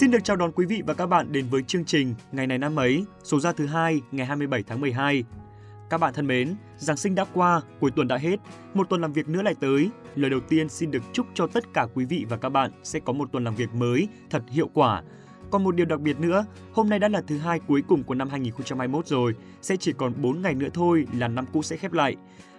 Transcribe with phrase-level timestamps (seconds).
[0.00, 2.58] Xin được chào đón quý vị và các bạn đến với chương trình Ngày này
[2.58, 5.24] năm ấy, số ra thứ hai ngày 27 tháng 12.
[5.90, 8.36] Các bạn thân mến, Giáng sinh đã qua, cuối tuần đã hết,
[8.74, 9.90] một tuần làm việc nữa lại tới.
[10.14, 13.00] Lời đầu tiên xin được chúc cho tất cả quý vị và các bạn sẽ
[13.00, 15.02] có một tuần làm việc mới thật hiệu quả.
[15.50, 18.14] Còn một điều đặc biệt nữa, hôm nay đã là thứ hai cuối cùng của
[18.14, 21.92] năm 2021 rồi, sẽ chỉ còn 4 ngày nữa thôi là năm cũ sẽ khép
[21.92, 22.16] lại.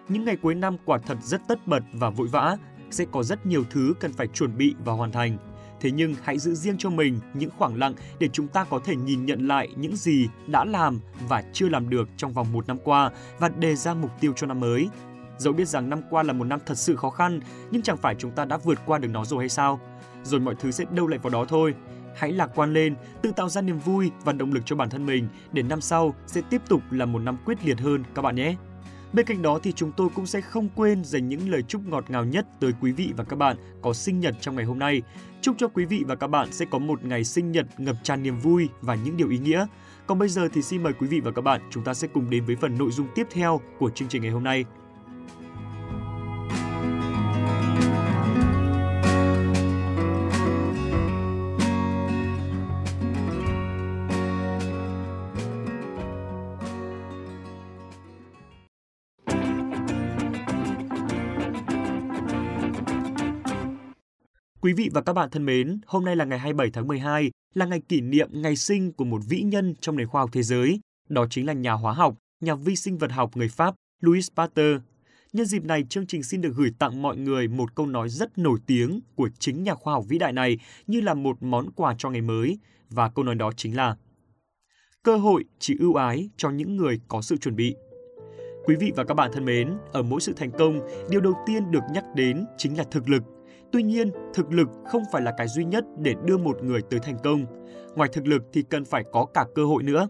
[0.09, 2.57] Những ngày cuối năm quả thật rất tất bật và vội vã,
[2.91, 5.37] sẽ có rất nhiều thứ cần phải chuẩn bị và hoàn thành.
[5.81, 8.95] Thế nhưng hãy giữ riêng cho mình những khoảng lặng để chúng ta có thể
[8.95, 12.77] nhìn nhận lại những gì đã làm và chưa làm được trong vòng một năm
[12.83, 14.89] qua và đề ra mục tiêu cho năm mới.
[15.37, 17.39] Dẫu biết rằng năm qua là một năm thật sự khó khăn,
[17.71, 19.79] nhưng chẳng phải chúng ta đã vượt qua được nó rồi hay sao?
[20.23, 21.73] Rồi mọi thứ sẽ đâu lại vào đó thôi.
[22.15, 25.05] Hãy lạc quan lên, tự tạo ra niềm vui và động lực cho bản thân
[25.05, 28.35] mình để năm sau sẽ tiếp tục là một năm quyết liệt hơn các bạn
[28.35, 28.55] nhé.
[29.13, 32.05] Bên cạnh đó thì chúng tôi cũng sẽ không quên dành những lời chúc ngọt
[32.09, 35.01] ngào nhất tới quý vị và các bạn có sinh nhật trong ngày hôm nay.
[35.41, 38.23] Chúc cho quý vị và các bạn sẽ có một ngày sinh nhật ngập tràn
[38.23, 39.65] niềm vui và những điều ý nghĩa.
[40.07, 42.29] Còn bây giờ thì xin mời quý vị và các bạn chúng ta sẽ cùng
[42.29, 44.65] đến với phần nội dung tiếp theo của chương trình ngày hôm nay.
[64.61, 67.65] Quý vị và các bạn thân mến, hôm nay là ngày 27 tháng 12, là
[67.65, 70.79] ngày kỷ niệm ngày sinh của một vĩ nhân trong nền khoa học thế giới.
[71.09, 74.77] Đó chính là nhà hóa học, nhà vi sinh vật học người Pháp Louis Pasteur.
[75.33, 78.37] Nhân dịp này, chương trình xin được gửi tặng mọi người một câu nói rất
[78.37, 80.57] nổi tiếng của chính nhà khoa học vĩ đại này
[80.87, 82.59] như là một món quà cho ngày mới.
[82.89, 83.95] Và câu nói đó chính là
[85.03, 87.75] Cơ hội chỉ ưu ái cho những người có sự chuẩn bị.
[88.65, 90.79] Quý vị và các bạn thân mến, ở mỗi sự thành công,
[91.09, 93.23] điều đầu tiên được nhắc đến chính là thực lực–
[93.71, 96.99] Tuy nhiên, thực lực không phải là cái duy nhất để đưa một người tới
[96.99, 97.45] thành công.
[97.95, 100.07] Ngoài thực lực thì cần phải có cả cơ hội nữa.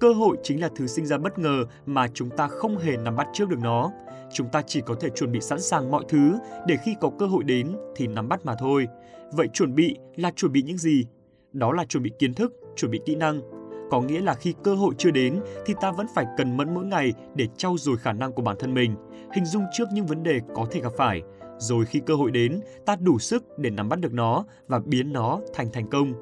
[0.00, 3.16] Cơ hội chính là thứ sinh ra bất ngờ mà chúng ta không hề nắm
[3.16, 3.92] bắt trước được nó.
[4.32, 6.32] Chúng ta chỉ có thể chuẩn bị sẵn sàng mọi thứ
[6.66, 8.86] để khi có cơ hội đến thì nắm bắt mà thôi.
[9.32, 11.06] Vậy chuẩn bị là chuẩn bị những gì?
[11.52, 13.57] Đó là chuẩn bị kiến thức, chuẩn bị kỹ năng.
[13.90, 16.84] Có nghĩa là khi cơ hội chưa đến thì ta vẫn phải cần mẫn mỗi
[16.84, 18.94] ngày để trau dồi khả năng của bản thân mình,
[19.34, 21.22] hình dung trước những vấn đề có thể gặp phải–
[21.58, 25.12] rồi khi cơ hội đến, ta đủ sức để nắm bắt được nó và biến
[25.12, 26.12] nó thành thành công.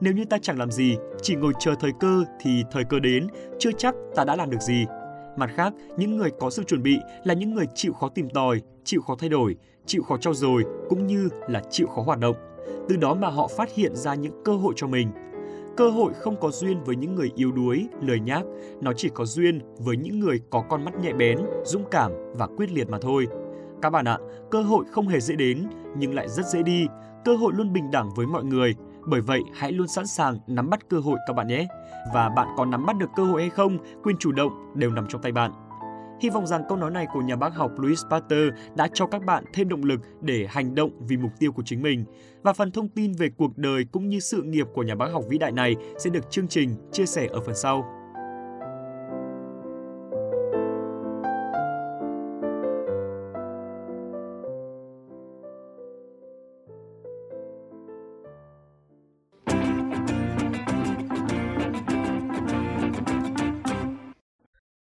[0.00, 3.26] Nếu như ta chẳng làm gì, chỉ ngồi chờ thời cơ thì thời cơ đến,
[3.58, 4.86] chưa chắc ta đã làm được gì.
[5.36, 8.60] Mặt khác, những người có sự chuẩn bị là những người chịu khó tìm tòi,
[8.84, 9.56] chịu khó thay đổi,
[9.86, 12.36] chịu khó trau dồi cũng như là chịu khó hoạt động.
[12.88, 15.08] Từ đó mà họ phát hiện ra những cơ hội cho mình.
[15.78, 18.42] Cơ hội không có duyên với những người yếu đuối, lười nhác,
[18.80, 22.46] nó chỉ có duyên với những người có con mắt nhạy bén, dũng cảm và
[22.46, 23.26] quyết liệt mà thôi.
[23.82, 24.18] Các bạn ạ,
[24.50, 26.86] cơ hội không hề dễ đến nhưng lại rất dễ đi.
[27.24, 28.74] Cơ hội luôn bình đẳng với mọi người.
[29.06, 31.66] Bởi vậy, hãy luôn sẵn sàng nắm bắt cơ hội các bạn nhé.
[32.14, 35.06] Và bạn có nắm bắt được cơ hội hay không, quyền chủ động đều nằm
[35.08, 35.52] trong tay bạn.
[36.20, 39.24] Hy vọng rằng câu nói này của nhà bác học Louis Pasteur đã cho các
[39.24, 42.04] bạn thêm động lực để hành động vì mục tiêu của chính mình.
[42.42, 45.24] Và phần thông tin về cuộc đời cũng như sự nghiệp của nhà bác học
[45.28, 47.97] vĩ đại này sẽ được chương trình chia sẻ ở phần sau.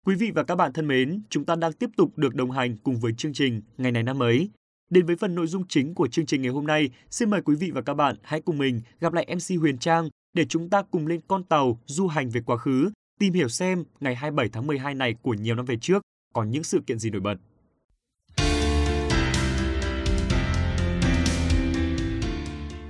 [0.04, 2.76] Quý vị và các bạn thân mến, chúng ta đang tiếp tục được đồng hành
[2.76, 4.50] cùng với chương trình Ngày này năm ấy.
[4.90, 7.56] Đến với phần nội dung chính của chương trình ngày hôm nay, xin mời quý
[7.56, 10.82] vị và các bạn hãy cùng mình gặp lại MC Huyền Trang để chúng ta
[10.82, 14.66] cùng lên con tàu du hành về quá khứ, tìm hiểu xem ngày 27 tháng
[14.66, 16.02] 12 này của nhiều năm về trước
[16.34, 17.36] có những sự kiện gì nổi bật.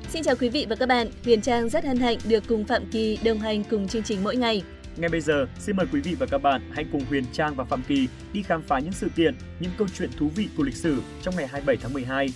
[0.08, 2.82] Xin chào quý vị và các bạn, Huyền Trang rất hân hạnh được cùng Phạm
[2.90, 4.62] Kỳ đồng hành cùng chương trình mỗi ngày.
[4.96, 7.64] Ngay bây giờ, xin mời quý vị và các bạn hãy cùng Huyền Trang và
[7.64, 10.76] Phạm Kỳ đi khám phá những sự kiện, những câu chuyện thú vị của lịch
[10.76, 12.28] sử trong ngày 27 tháng 12.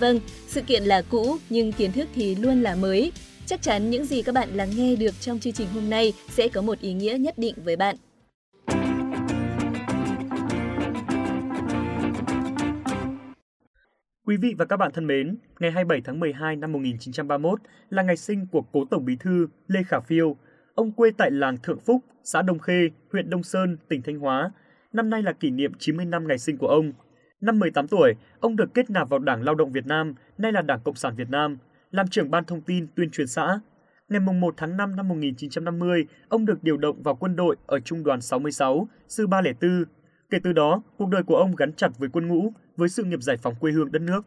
[0.00, 3.12] Vâng, sự kiện là cũ nhưng kiến thức thì luôn là mới.
[3.46, 6.48] Chắc chắn những gì các bạn lắng nghe được trong chương trình hôm nay sẽ
[6.48, 7.96] có một ý nghĩa nhất định với bạn.
[14.26, 17.60] Quý vị và các bạn thân mến, ngày 27 tháng 12 năm 1931
[17.90, 20.36] là ngày sinh của cố Tổng Bí thư Lê Khả Phiêu,
[20.78, 24.50] Ông quê tại làng Thượng Phúc, xã Đông Khê, huyện Đông Sơn, tỉnh Thanh Hóa.
[24.92, 26.92] Năm nay là kỷ niệm 90 năm ngày sinh của ông.
[27.40, 30.62] Năm 18 tuổi, ông được kết nạp vào Đảng Lao động Việt Nam, nay là
[30.62, 31.58] Đảng Cộng sản Việt Nam,
[31.90, 33.60] làm trưởng ban thông tin tuyên truyền xã.
[34.08, 38.04] Ngày 1 tháng 5 năm 1950, ông được điều động vào quân đội ở Trung
[38.04, 39.84] đoàn 66, Sư 304.
[40.30, 43.22] Kể từ đó, cuộc đời của ông gắn chặt với quân ngũ, với sự nghiệp
[43.22, 44.22] giải phóng quê hương đất nước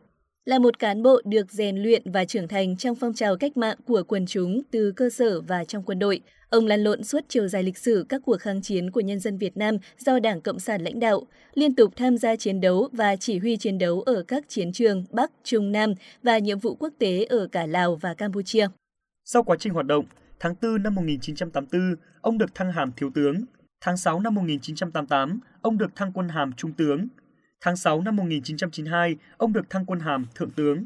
[0.46, 3.78] là một cán bộ được rèn luyện và trưởng thành trong phong trào cách mạng
[3.86, 6.22] của quần chúng từ cơ sở và trong quân đội.
[6.50, 9.38] Ông lăn lộn suốt chiều dài lịch sử các cuộc kháng chiến của nhân dân
[9.38, 13.16] Việt Nam do Đảng Cộng sản lãnh đạo, liên tục tham gia chiến đấu và
[13.16, 15.94] chỉ huy chiến đấu ở các chiến trường Bắc, Trung, Nam
[16.24, 18.68] và nhiệm vụ quốc tế ở cả Lào và Campuchia.
[19.26, 20.06] Sau quá trình hoạt động,
[20.40, 23.36] tháng 4 năm 1984, ông được thăng hàm thiếu tướng.
[23.82, 27.08] Tháng 6 năm 1988, ông được thăng quân hàm trung tướng.
[27.64, 30.86] Tháng 6 năm 1992, ông được thăng quân hàm thượng tướng.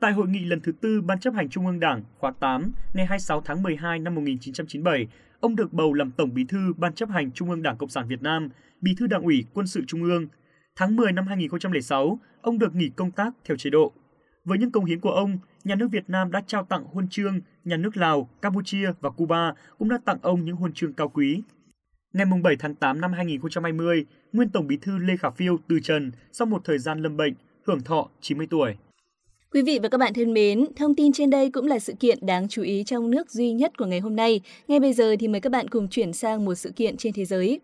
[0.00, 3.06] Tại hội nghị lần thứ tư Ban chấp hành Trung ương Đảng khóa 8 ngày
[3.06, 5.06] 26 tháng 12 năm 1997,
[5.40, 8.08] ông được bầu làm Tổng Bí thư Ban chấp hành Trung ương Đảng Cộng sản
[8.08, 8.48] Việt Nam,
[8.80, 10.26] Bí thư Đảng ủy Quân sự Trung ương.
[10.76, 13.92] Tháng 10 năm 2006, ông được nghỉ công tác theo chế độ.
[14.44, 17.40] Với những công hiến của ông, nhà nước Việt Nam đã trao tặng huân chương,
[17.64, 21.42] nhà nước Lào, Campuchia và Cuba cũng đã tặng ông những huân chương cao quý.
[22.16, 26.12] Ngày 7 tháng 8 năm 2020, nguyên Tổng Bí thư Lê Khả Phiêu từ trần
[26.32, 27.34] sau một thời gian lâm bệnh,
[27.66, 28.74] hưởng thọ 90 tuổi.
[29.52, 32.26] Quý vị và các bạn thân mến, thông tin trên đây cũng là sự kiện
[32.26, 34.40] đáng chú ý trong nước duy nhất của ngày hôm nay.
[34.68, 37.24] Ngay bây giờ thì mời các bạn cùng chuyển sang một sự kiện trên thế
[37.24, 37.60] giới.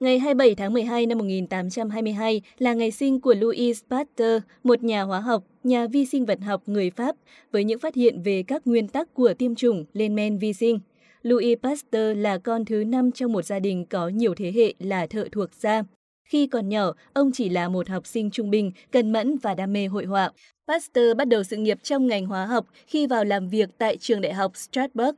[0.00, 5.20] Ngày 27 tháng 12 năm 1822 là ngày sinh của Louis Pasteur, một nhà hóa
[5.20, 7.16] học, nhà vi sinh vật học người Pháp,
[7.52, 10.80] với những phát hiện về các nguyên tắc của tiêm chủng lên men vi sinh.
[11.22, 15.06] Louis Pasteur là con thứ năm trong một gia đình có nhiều thế hệ là
[15.06, 15.82] thợ thuộc gia.
[16.28, 19.72] Khi còn nhỏ, ông chỉ là một học sinh trung bình, cần mẫn và đam
[19.72, 20.32] mê hội họa.
[20.68, 24.20] Pasteur bắt đầu sự nghiệp trong ngành hóa học khi vào làm việc tại trường
[24.20, 25.16] đại học Strasbourg.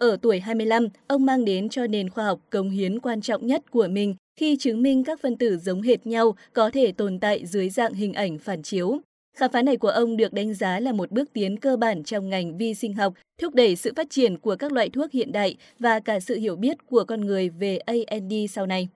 [0.00, 3.70] Ở tuổi 25, ông mang đến cho nền khoa học công hiến quan trọng nhất
[3.70, 7.46] của mình khi chứng minh các phân tử giống hệt nhau có thể tồn tại
[7.46, 9.00] dưới dạng hình ảnh phản chiếu.
[9.36, 12.28] Khám phá này của ông được đánh giá là một bước tiến cơ bản trong
[12.28, 15.56] ngành vi sinh học, thúc đẩy sự phát triển của các loại thuốc hiện đại
[15.78, 18.88] và cả sự hiểu biết của con người về AND sau này.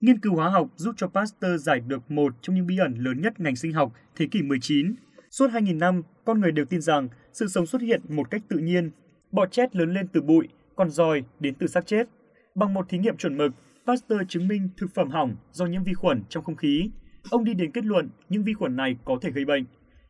[0.00, 3.20] Nghiên cứu hóa học giúp cho Pasteur giải được một trong những bí ẩn lớn
[3.22, 4.94] nhất ngành sinh học thế kỷ 19.
[5.30, 8.58] Suốt 2.000 năm, con người đều tin rằng sự sống xuất hiện một cách tự
[8.58, 8.90] nhiên.
[9.32, 12.08] Bọ chết lớn lên từ bụi, còn giòi đến từ xác chết.
[12.54, 13.52] Bằng một thí nghiệm chuẩn mực,
[13.86, 16.90] Pasteur chứng minh thực phẩm hỏng do nhiễm vi khuẩn trong không khí.
[17.30, 19.64] Ông đi đến kết luận những vi khuẩn này có thể gây bệnh.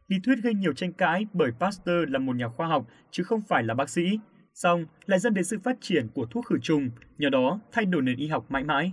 [0.09, 3.41] Lý thuyết gây nhiều tranh cãi bởi Pasteur là một nhà khoa học chứ không
[3.49, 4.19] phải là bác sĩ,
[4.55, 8.03] song lại dẫn đến sự phát triển của thuốc khử trùng, nhờ đó thay đổi
[8.03, 8.93] nền y học mãi mãi.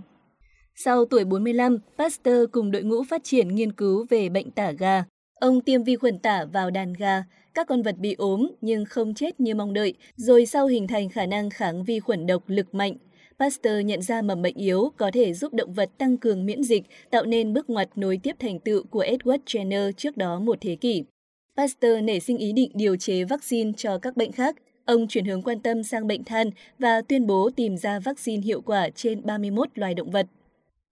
[0.74, 5.04] Sau tuổi 45, Pasteur cùng đội ngũ phát triển nghiên cứu về bệnh tả gà.
[5.40, 7.24] Ông tiêm vi khuẩn tả vào đàn gà,
[7.54, 11.08] các con vật bị ốm nhưng không chết như mong đợi, rồi sau hình thành
[11.08, 12.96] khả năng kháng vi khuẩn độc lực mạnh.
[13.38, 16.82] Pasteur nhận ra mầm bệnh yếu có thể giúp động vật tăng cường miễn dịch,
[17.10, 20.76] tạo nên bước ngoặt nối tiếp thành tựu của Edward Jenner trước đó một thế
[20.76, 21.04] kỷ.
[21.56, 24.56] Pasteur nảy sinh ý định điều chế vaccine cho các bệnh khác.
[24.84, 28.60] Ông chuyển hướng quan tâm sang bệnh than và tuyên bố tìm ra vaccine hiệu
[28.60, 30.26] quả trên 31 loài động vật.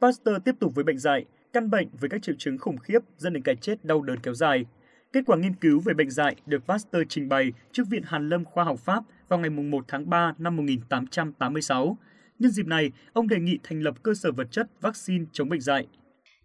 [0.01, 1.25] Pasteur tiếp tục với bệnh dạy,
[1.55, 4.35] căn bệnh với các triệu chứng khủng khiếp dẫn đến cái chết đau đớn kéo
[4.35, 4.65] dài.
[5.13, 8.45] Kết quả nghiên cứu về bệnh dạy được Pasteur trình bày trước Viện Hàn Lâm
[8.45, 11.99] Khoa học Pháp vào ngày 1 tháng 3 năm 1886
[12.39, 15.61] Nhân dịp này, ông đề nghị thành lập cơ sở vật chất vaccine chống bệnh
[15.61, 15.87] dạy.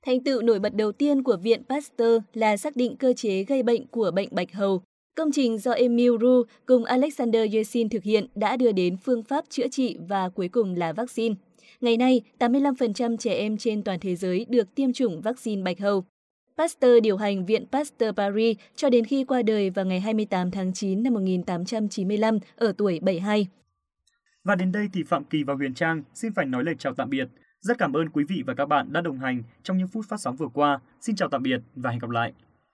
[0.05, 3.63] Thành tựu nổi bật đầu tiên của Viện Pasteur là xác định cơ chế gây
[3.63, 4.81] bệnh của bệnh bạch hầu.
[5.15, 9.45] Công trình do Emil Ru cùng Alexander Yersin thực hiện đã đưa đến phương pháp
[9.49, 11.35] chữa trị và cuối cùng là vaccine.
[11.81, 16.05] Ngày nay, 85% trẻ em trên toàn thế giới được tiêm chủng vaccine bạch hầu.
[16.57, 20.73] Pasteur điều hành Viện Pasteur Paris cho đến khi qua đời vào ngày 28 tháng
[20.73, 23.47] 9 năm 1895 ở tuổi 72.
[24.43, 27.09] Và đến đây thì Phạm Kỳ và Huyền Trang xin phải nói lời chào tạm
[27.09, 27.27] biệt.
[27.61, 30.19] Rất cảm ơn quý vị và các bạn đã đồng hành trong những phút phát
[30.19, 30.79] sóng vừa qua.
[31.01, 32.33] Xin chào tạm biệt và hẹn gặp lại.